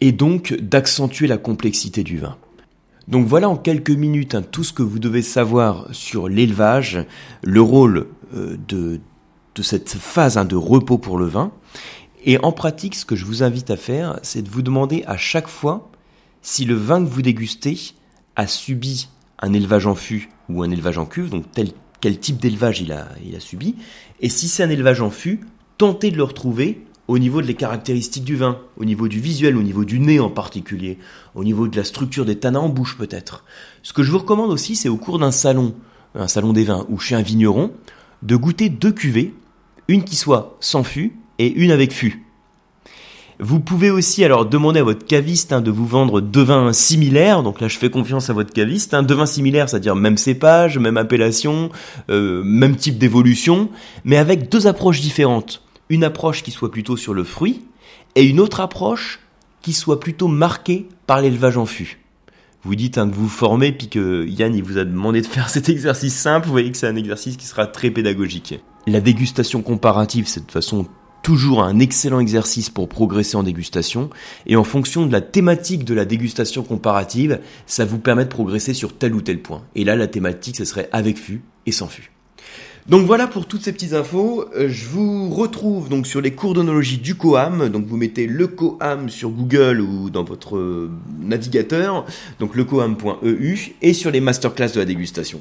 et 0.00 0.12
donc 0.12 0.52
d'accentuer 0.54 1.26
la 1.26 1.38
complexité 1.38 2.02
du 2.02 2.18
vin. 2.18 2.36
Donc 3.08 3.26
voilà 3.26 3.48
en 3.48 3.56
quelques 3.56 3.90
minutes 3.90 4.34
hein, 4.34 4.42
tout 4.42 4.64
ce 4.64 4.72
que 4.72 4.82
vous 4.82 4.98
devez 4.98 5.22
savoir 5.22 5.86
sur 5.92 6.28
l'élevage, 6.28 7.04
le 7.42 7.60
rôle 7.60 8.08
euh, 8.34 8.56
de, 8.68 9.00
cette 9.62 9.90
phase 9.90 10.36
hein, 10.36 10.44
de 10.44 10.56
repos 10.56 10.98
pour 10.98 11.18
le 11.18 11.26
vin. 11.26 11.52
Et 12.24 12.38
en 12.42 12.50
pratique, 12.50 12.96
ce 12.96 13.04
que 13.04 13.14
je 13.14 13.24
vous 13.24 13.42
invite 13.44 13.70
à 13.70 13.76
faire, 13.76 14.18
c'est 14.22 14.42
de 14.42 14.50
vous 14.50 14.62
demander 14.62 15.04
à 15.06 15.16
chaque 15.16 15.46
fois 15.46 15.90
si 16.42 16.64
le 16.64 16.74
vin 16.74 17.04
que 17.04 17.08
vous 17.08 17.22
dégustez 17.22 17.78
a 18.34 18.46
subi 18.46 19.08
un 19.38 19.52
élevage 19.52 19.86
en 19.86 19.94
fût 19.94 20.30
ou 20.48 20.62
un 20.62 20.70
élevage 20.70 20.98
en 20.98 21.06
cuve, 21.06 21.30
donc 21.30 21.50
tel, 21.52 21.70
quel 22.00 22.18
type 22.18 22.38
d'élevage 22.38 22.80
il 22.80 22.92
a, 22.92 23.08
il 23.24 23.36
a 23.36 23.40
subi. 23.40 23.76
Et 24.20 24.28
si 24.28 24.48
c'est 24.48 24.64
un 24.64 24.70
élevage 24.70 25.00
en 25.00 25.10
fût, 25.10 25.40
tentez 25.78 26.10
de 26.10 26.16
le 26.16 26.24
retrouver 26.24 26.85
au 27.08 27.18
niveau 27.18 27.40
des 27.40 27.54
caractéristiques 27.54 28.24
du 28.24 28.36
vin, 28.36 28.58
au 28.76 28.84
niveau 28.84 29.08
du 29.08 29.20
visuel, 29.20 29.56
au 29.56 29.62
niveau 29.62 29.84
du 29.84 30.00
nez 30.00 30.18
en 30.18 30.30
particulier, 30.30 30.98
au 31.34 31.44
niveau 31.44 31.68
de 31.68 31.76
la 31.76 31.84
structure 31.84 32.24
des 32.24 32.36
tanins 32.36 32.60
en 32.60 32.68
bouche 32.68 32.96
peut-être. 32.98 33.44
Ce 33.82 33.92
que 33.92 34.02
je 34.02 34.10
vous 34.10 34.18
recommande 34.18 34.50
aussi, 34.50 34.76
c'est 34.76 34.88
au 34.88 34.96
cours 34.96 35.18
d'un 35.18 35.30
salon, 35.30 35.74
un 36.14 36.28
salon 36.28 36.52
des 36.52 36.64
vins 36.64 36.84
ou 36.88 36.98
chez 36.98 37.14
un 37.14 37.22
vigneron, 37.22 37.70
de 38.22 38.36
goûter 38.36 38.68
deux 38.68 38.92
cuvées, 38.92 39.34
une 39.88 40.04
qui 40.04 40.16
soit 40.16 40.56
sans 40.60 40.82
fût 40.82 41.16
et 41.38 41.52
une 41.52 41.70
avec 41.70 41.92
fût. 41.92 42.22
Vous 43.38 43.60
pouvez 43.60 43.90
aussi 43.90 44.24
alors 44.24 44.46
demander 44.46 44.80
à 44.80 44.82
votre 44.82 45.04
caviste 45.04 45.52
hein, 45.52 45.60
de 45.60 45.70
vous 45.70 45.86
vendre 45.86 46.22
deux 46.22 46.42
vins 46.42 46.72
similaires. 46.72 47.42
Donc 47.42 47.60
là, 47.60 47.68
je 47.68 47.76
fais 47.76 47.90
confiance 47.90 48.30
à 48.30 48.32
votre 48.32 48.50
caviste. 48.50 48.94
Hein, 48.94 49.02
deux 49.02 49.14
vins 49.14 49.26
similaires, 49.26 49.68
c'est-à-dire 49.68 49.94
même 49.94 50.16
cépage, 50.16 50.78
même 50.78 50.96
appellation, 50.96 51.68
euh, 52.08 52.42
même 52.42 52.76
type 52.76 52.96
d'évolution, 52.96 53.68
mais 54.04 54.16
avec 54.16 54.50
deux 54.50 54.66
approches 54.66 55.02
différentes 55.02 55.62
une 55.88 56.04
approche 56.04 56.42
qui 56.42 56.50
soit 56.50 56.70
plutôt 56.70 56.96
sur 56.96 57.14
le 57.14 57.24
fruit 57.24 57.64
et 58.14 58.24
une 58.24 58.40
autre 58.40 58.60
approche 58.60 59.20
qui 59.62 59.72
soit 59.72 60.00
plutôt 60.00 60.28
marquée 60.28 60.88
par 61.06 61.20
l'élevage 61.20 61.56
en 61.56 61.66
fût. 61.66 61.98
Vous 62.62 62.74
dites 62.74 62.98
hein, 62.98 63.08
que 63.08 63.14
vous 63.14 63.28
formez 63.28 63.72
puis 63.72 63.88
que 63.88 64.26
Yann 64.26 64.60
vous 64.60 64.78
a 64.78 64.84
demandé 64.84 65.20
de 65.20 65.26
faire 65.26 65.48
cet 65.50 65.68
exercice 65.68 66.14
simple, 66.14 66.46
vous 66.46 66.52
voyez 66.52 66.70
que 66.70 66.76
c'est 66.76 66.88
un 66.88 66.96
exercice 66.96 67.36
qui 67.36 67.46
sera 67.46 67.66
très 67.66 67.90
pédagogique. 67.90 68.60
La 68.86 69.00
dégustation 69.00 69.62
comparative, 69.62 70.26
c'est 70.26 70.40
de 70.40 70.44
toute 70.46 70.52
façon 70.52 70.86
toujours 71.22 71.64
un 71.64 71.80
excellent 71.80 72.20
exercice 72.20 72.70
pour 72.70 72.88
progresser 72.88 73.36
en 73.36 73.42
dégustation 73.42 74.10
et 74.46 74.54
en 74.54 74.62
fonction 74.62 75.06
de 75.06 75.12
la 75.12 75.20
thématique 75.20 75.84
de 75.84 75.92
la 75.92 76.04
dégustation 76.04 76.62
comparative, 76.62 77.40
ça 77.66 77.84
vous 77.84 77.98
permet 77.98 78.24
de 78.24 78.30
progresser 78.30 78.74
sur 78.74 78.96
tel 78.96 79.12
ou 79.12 79.20
tel 79.20 79.42
point. 79.42 79.64
Et 79.74 79.82
là, 79.82 79.96
la 79.96 80.06
thématique, 80.06 80.56
ce 80.56 80.64
serait 80.64 80.88
avec 80.92 81.18
fût 81.18 81.42
et 81.66 81.72
sans 81.72 81.88
fût. 81.88 82.12
Donc 82.88 83.04
voilà 83.04 83.26
pour 83.26 83.46
toutes 83.46 83.62
ces 83.62 83.72
petites 83.72 83.94
infos. 83.94 84.44
Euh, 84.54 84.68
je 84.68 84.86
vous 84.86 85.28
retrouve 85.30 85.88
donc 85.88 86.06
sur 86.06 86.20
les 86.20 86.32
cours 86.32 86.54
d'onologie 86.54 86.98
du 86.98 87.16
Coam. 87.16 87.68
Donc 87.68 87.86
vous 87.86 87.96
mettez 87.96 88.28
le 88.28 88.46
Coam 88.46 89.08
sur 89.08 89.30
Google 89.30 89.80
ou 89.80 90.08
dans 90.08 90.22
votre 90.22 90.56
euh, 90.56 90.90
navigateur, 91.20 92.06
donc 92.38 92.54
lecoam.eu, 92.54 93.74
et 93.82 93.92
sur 93.92 94.12
les 94.12 94.20
masterclass 94.20 94.70
de 94.72 94.78
la 94.78 94.84
dégustation. 94.84 95.40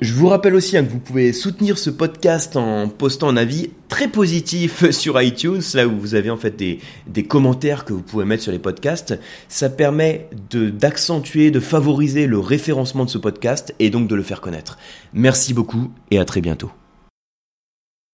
Je 0.00 0.12
vous 0.12 0.28
rappelle 0.28 0.54
aussi 0.54 0.76
hein, 0.76 0.84
que 0.84 0.90
vous 0.90 0.98
pouvez 0.98 1.32
soutenir 1.32 1.78
ce 1.78 1.88
podcast 1.88 2.56
en 2.56 2.88
postant 2.88 3.28
un 3.28 3.36
avis 3.36 3.70
très 3.88 4.08
positif 4.08 4.90
sur 4.90 5.20
iTunes, 5.20 5.62
là 5.72 5.86
où 5.86 5.98
vous 5.98 6.14
avez 6.14 6.28
en 6.28 6.36
fait 6.36 6.54
des, 6.54 6.80
des 7.06 7.22
commentaires 7.24 7.86
que 7.86 7.94
vous 7.94 8.02
pouvez 8.02 8.26
mettre 8.26 8.42
sur 8.42 8.52
les 8.52 8.58
podcasts. 8.58 9.18
Ça 9.48 9.70
permet 9.70 10.28
d'accentuer, 10.52 11.50
de 11.50 11.60
favoriser 11.60 12.26
le 12.26 12.38
référencement 12.38 13.06
de 13.06 13.10
ce 13.10 13.18
podcast 13.18 13.74
et 13.78 13.88
donc 13.88 14.06
de 14.06 14.14
le 14.14 14.22
faire 14.22 14.42
connaître. 14.42 14.78
Merci 15.14 15.54
beaucoup 15.54 15.90
et 16.10 16.18
à 16.18 16.26
très 16.26 16.42
bientôt. 16.42 16.70